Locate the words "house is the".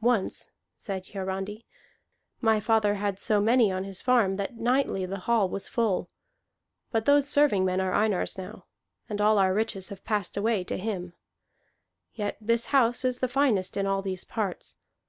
12.66-13.26